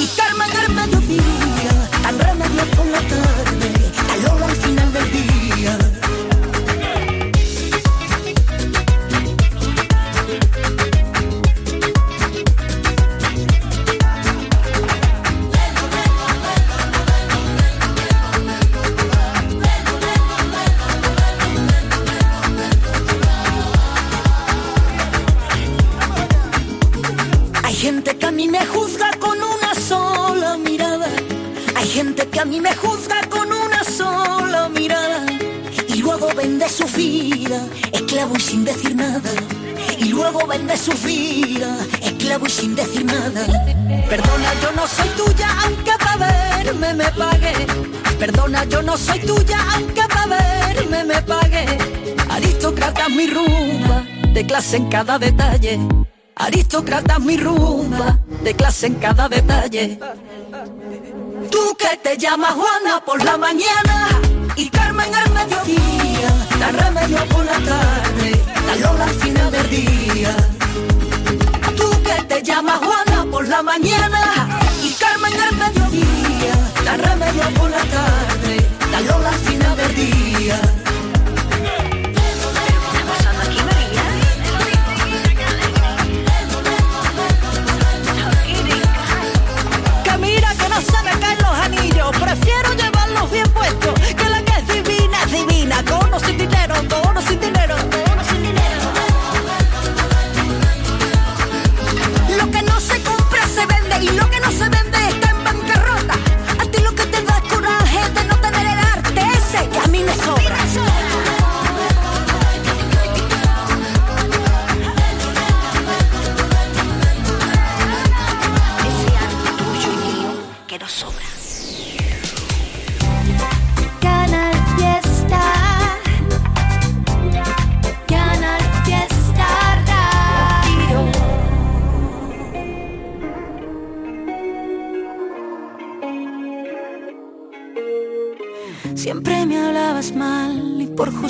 y 0.00 0.06
Carmen 0.16 0.56
al 0.56 0.70
mediodía, 0.72 1.72
dan 2.02 2.18
remedio 2.18 2.64
por 2.76 2.86
la 2.86 3.00
tarde, 3.00 3.43
que 32.14 32.40
a 32.40 32.44
mí 32.44 32.60
me 32.60 32.74
juzga 32.74 33.20
con 33.28 33.52
una 33.52 33.82
sola 33.84 34.68
mirada. 34.68 35.26
Y 35.88 35.96
luego 35.96 36.28
vende 36.34 36.68
su 36.68 36.84
vida, 36.86 37.60
esclavo 37.92 38.36
y 38.36 38.40
sin 38.40 38.64
decir 38.64 38.94
nada. 38.94 39.30
Y 39.98 40.06
luego 40.06 40.46
vende 40.46 40.76
su 40.76 40.92
vida, 41.06 41.76
esclavo 42.02 42.46
y 42.46 42.50
sin 42.50 42.74
decir 42.74 43.04
nada. 43.04 43.46
Perdona, 44.08 44.54
yo 44.62 44.72
no 44.72 44.86
soy 44.86 45.08
tuya, 45.10 45.48
aunque 45.64 45.92
para 45.98 46.62
verme 46.62 46.94
me 46.94 47.04
pague. 47.04 47.52
Perdona, 48.18 48.64
yo 48.64 48.82
no 48.82 48.96
soy 48.96 49.18
tuya, 49.20 49.58
aunque 49.74 50.02
para 50.08 50.26
verme 50.26 51.04
me 51.04 51.22
pague. 51.22 51.66
Aristócrata 52.30 53.08
mi 53.08 53.26
rumba, 53.26 54.04
de 54.32 54.46
clase 54.46 54.76
en 54.76 54.88
cada 54.88 55.18
detalle. 55.18 55.80
Aristócrata 56.36 57.18
mi 57.18 57.36
rumba, 57.36 58.18
de 58.42 58.54
clase 58.54 58.86
en 58.86 58.94
cada 58.94 59.28
detalle. 59.28 59.98
Tú 61.54 61.76
que 61.76 61.96
te 62.02 62.18
llamas 62.18 62.52
Juana 62.54 63.00
por 63.04 63.22
la 63.22 63.36
mañana 63.38 64.08
y 64.56 64.68
Carmen 64.70 65.14
al 65.14 65.30
mediodía, 65.30 66.28
la 66.58 66.72
remedio 66.72 67.24
por 67.28 67.44
la 67.44 67.58
tarde, 67.60 68.44
la 68.66 68.74
Lola 68.82 69.04
al 69.04 69.14
final 69.22 69.52
del 69.52 69.70
día. 69.70 70.34
Tú 71.76 71.88
que 72.02 72.24
te 72.24 72.42
llamas 72.42 72.78
Juana 72.78 73.30
por 73.30 73.46
la 73.46 73.62
mañana 73.62 74.48
y 74.82 74.92
Carmen 74.94 75.32
al 75.46 75.54
mediodía, 75.54 76.54
la 76.84 76.96
remedio 76.96 77.44
por 77.56 77.70
la 77.70 77.84
tarde, 77.84 78.68
la 78.90 79.00
Lola 79.02 79.28
al 79.28 79.38
final 79.46 79.76
del 79.76 79.94
día. 79.94 80.73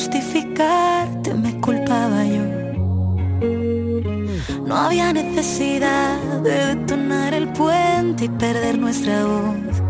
Justificarte 0.04 1.32
me 1.32 1.58
culpaba 1.60 2.24
yo. 2.24 2.44
No 4.66 4.76
había 4.76 5.14
necesidad 5.14 6.18
de 6.42 6.74
detonar 6.74 7.32
el 7.32 7.48
puente 7.48 8.26
y 8.26 8.28
perder 8.28 8.76
nuestra 8.78 9.24
voz. 9.24 9.82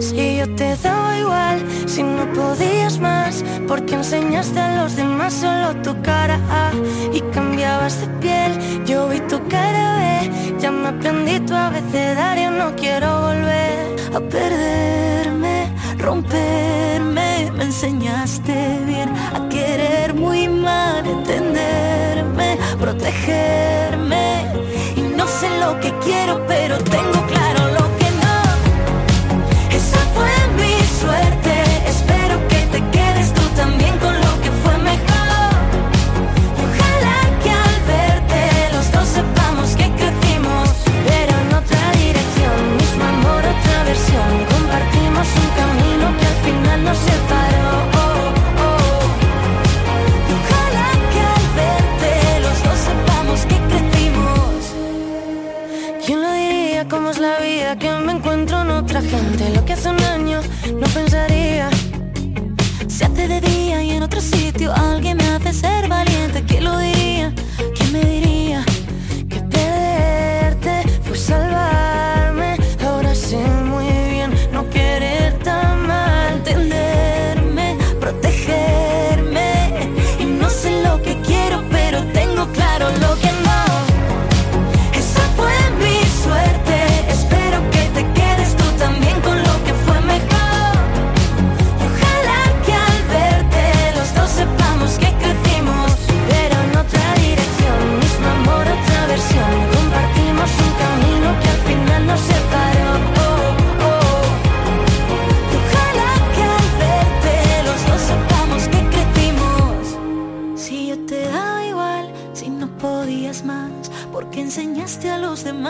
Si 0.00 0.38
yo 0.38 0.46
te 0.54 0.76
daba 0.76 1.18
igual, 1.18 1.62
si 1.86 2.02
no 2.02 2.24
podías 2.32 2.98
más, 2.98 3.44
porque 3.68 3.96
enseñaste 3.96 4.60
a 4.60 4.82
los 4.82 4.96
demás 4.96 5.34
solo 5.34 5.76
tu 5.82 6.00
cara 6.00 6.38
y 7.12 7.20
cambiabas 7.34 8.00
de 8.00 8.06
piel. 8.22 8.52
Yo 8.86 9.08
vi 9.08 9.20
tu 9.20 9.38
cara 9.48 9.84
B, 9.98 10.58
ya 10.58 10.70
me 10.70 10.88
aprendí 10.88 11.38
tu 11.40 11.54
abecedario, 11.54 12.50
no 12.50 12.74
quiero 12.76 13.08
volver 13.20 13.96
a 14.16 14.20
perderme, 14.20 15.68
romperme. 15.98 17.23
Me 17.56 17.64
enseñaste 17.64 18.78
bien 18.86 19.08
a 19.34 19.48
querer 19.48 20.14
muy 20.14 20.48
mal, 20.48 21.04
entenderme, 21.04 22.58
protegerme. 22.78 24.46
Y 24.96 25.00
no 25.00 25.26
sé 25.26 25.48
lo 25.58 25.80
que 25.80 25.92
quiero, 26.04 26.44
pero 26.46 26.78
tengo 26.78 27.23
alguien 64.72 65.16
me 65.16 65.24
hace 65.30 65.52
ser 65.52 65.88
valiente. 65.88 66.43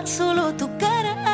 Solo 0.04 0.52
tu 0.52 0.68
cara 0.78 1.33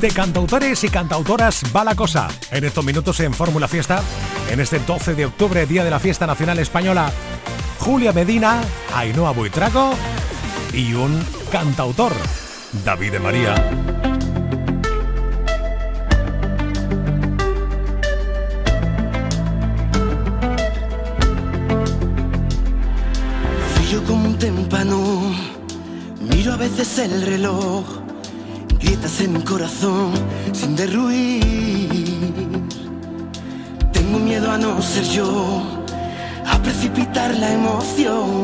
De 0.00 0.08
cantautores 0.08 0.82
y 0.84 0.88
cantautoras 0.88 1.62
va 1.76 1.84
la 1.84 1.94
cosa. 1.94 2.28
En 2.50 2.64
estos 2.64 2.82
minutos 2.82 3.20
en 3.20 3.34
Fórmula 3.34 3.68
Fiesta, 3.68 4.02
en 4.50 4.58
este 4.58 4.78
12 4.78 5.14
de 5.14 5.26
octubre, 5.26 5.66
día 5.66 5.84
de 5.84 5.90
la 5.90 5.98
fiesta 5.98 6.26
nacional 6.26 6.58
española, 6.58 7.12
Julia 7.78 8.12
Medina, 8.12 8.62
Ainhoa 8.94 9.32
Buitrago 9.32 9.92
y 10.72 10.94
un 10.94 11.22
cantautor, 11.52 12.12
David 12.82 13.12
de 13.12 13.18
María. 13.20 13.54
Como 24.06 24.24
un 24.24 24.38
témpano, 24.38 25.32
miro 26.20 26.54
a 26.54 26.56
veces 26.56 26.98
el 26.98 27.22
reloj, 27.22 27.84
grietas 28.90 29.20
en 29.20 29.36
un 29.36 29.42
corazón 29.42 30.10
sin 30.52 30.74
derruir. 30.74 31.40
Tengo 33.92 34.18
miedo 34.18 34.50
a 34.50 34.58
no 34.58 34.82
ser 34.82 35.04
yo, 35.04 35.62
a 36.44 36.60
precipitar 36.60 37.32
la 37.36 37.52
emoción, 37.52 38.42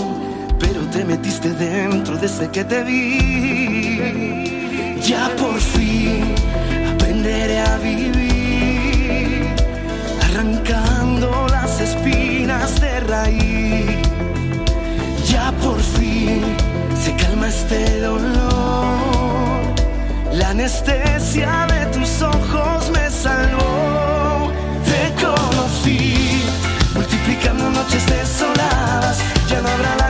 pero 0.61 0.83
te 0.93 1.05
metiste 1.05 1.51
dentro 1.51 2.17
desde 2.17 2.49
que 2.49 2.63
te 2.63 2.85
vi. 2.85 5.01
Ya 5.03 5.35
por 5.37 5.59
fin 5.59 6.33
aprenderé 6.95 7.59
a 7.59 7.79
vivir, 7.79 9.49
arrancando 10.27 11.49
las 11.51 11.81
espinas 11.81 12.81
de 12.81 13.01
raíz. 13.01 13.97
Ya 15.29 15.51
por 15.61 15.81
fin 15.81 16.41
se 17.03 17.13
calma 17.17 17.49
este 17.49 18.01
dolor 18.01 19.56
la 20.37 20.51
anestesia 20.51 21.67
de 21.67 21.87
tus 21.99 22.21
ojos 22.21 22.91
me 22.91 23.11
salvó. 23.11 24.53
Te 24.85 25.25
conocí, 25.25 26.43
multiplicando 26.95 27.71
noches 27.71 28.05
desoladas. 28.05 29.19
Ya 29.49 29.63
no 29.63 29.69
habrá 29.71 29.97
la 29.97 30.06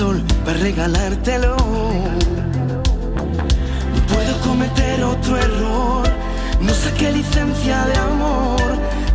para 0.00 0.56
regalártelo. 0.56 1.56
No 3.94 4.06
puedo 4.08 4.40
cometer 4.40 5.04
otro 5.04 5.36
error, 5.36 6.08
no 6.58 6.72
saqué 6.72 7.12
licencia 7.12 7.84
de 7.84 7.98
amor. 7.98 8.62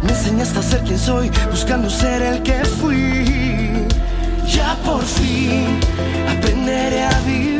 Me 0.04 0.12
enseñaste 0.12 0.60
a 0.60 0.62
ser 0.62 0.82
quien 0.82 1.00
soy, 1.00 1.32
buscando 1.50 1.90
ser 1.90 2.22
el 2.22 2.44
que 2.44 2.64
fui. 2.66 3.88
Ya 4.48 4.76
por 4.86 5.02
fin 5.02 5.80
aprenderé 6.30 7.04
a 7.04 7.20
vivir 7.22 7.55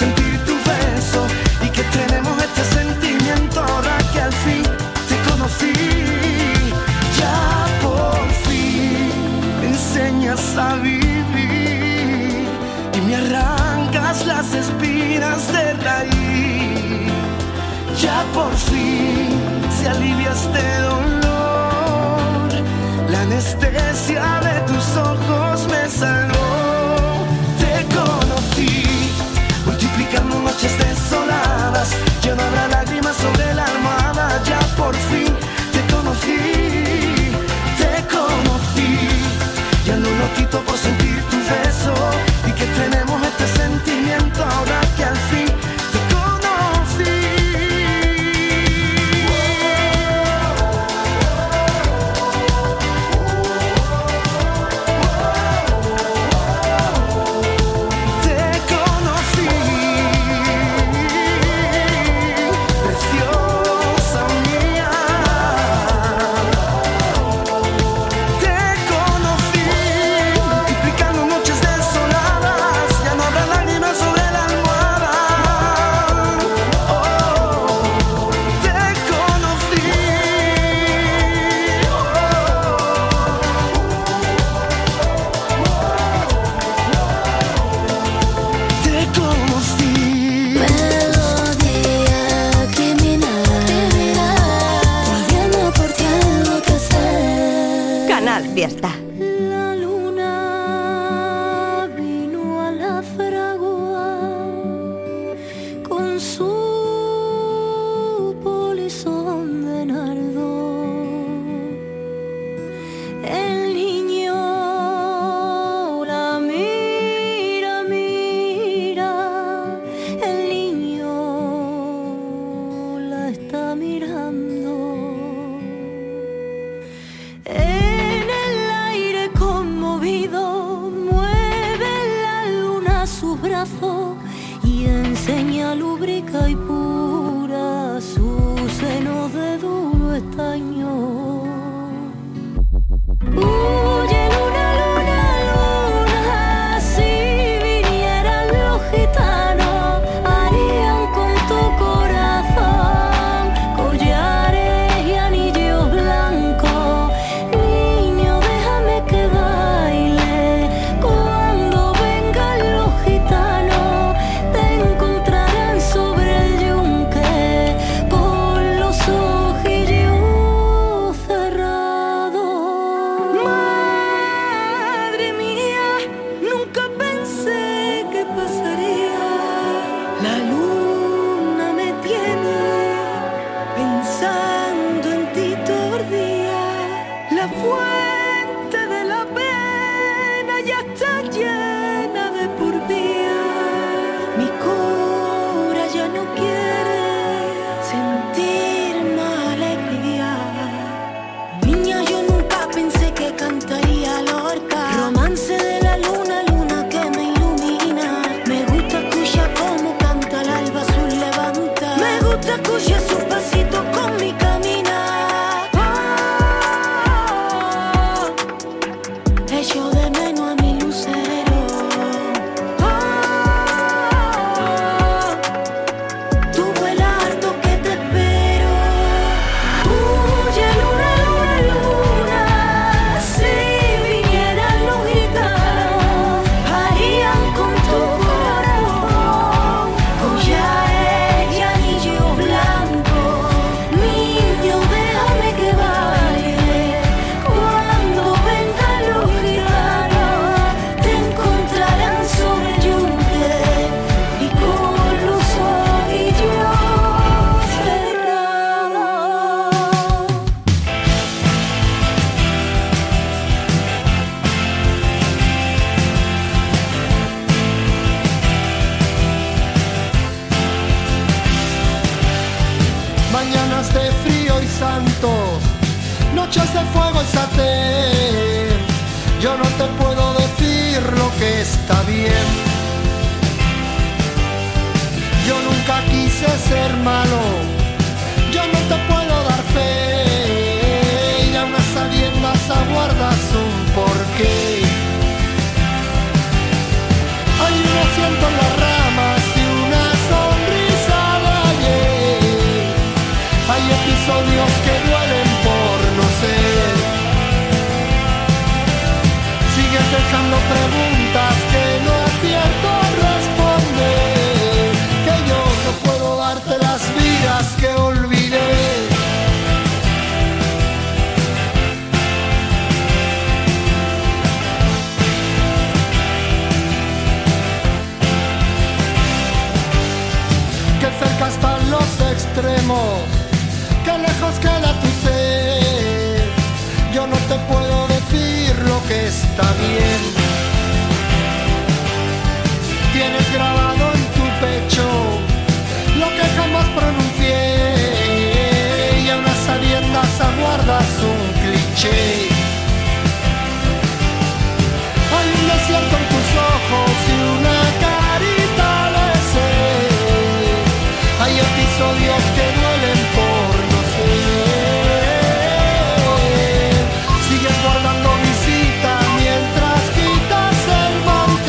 sentir 0.00 0.34
tu 0.46 0.54
beso 0.70 1.20
y 1.66 1.68
que 1.68 1.82
tenemos 1.98 2.34
este 2.48 2.64
sentimiento 2.78 3.60
ahora 3.60 3.96
que 4.12 4.20
al 4.28 4.32
fin 4.44 4.62
te 5.08 5.16
conocí. 5.28 5.74
Ya 7.20 7.40
por 7.84 8.22
fin 8.44 9.10
me 9.60 9.66
enseñas 9.74 10.42
a 10.56 10.68
vivir 10.76 12.46
y 12.96 13.00
me 13.06 13.14
arrancas 13.22 14.26
las 14.26 14.46
espinas 14.62 15.40
de 15.54 15.64
raíz. 15.86 17.12
Ya 18.04 18.18
por 18.32 18.52
fin 18.68 19.28
se 19.76 19.84
alivia 19.94 20.32
este 20.40 20.66
dolor, 20.90 22.48
la 23.12 23.20
anestesia 23.28 24.24
de 24.46 24.56
tus 24.68 24.86
ojos 25.10 25.56
me 25.72 25.82
sanó. 25.90 26.29
noches 30.62 30.76
desoladas. 30.78 31.96
Ya 32.22 32.34
no 32.34 32.42
habrá 32.42 32.69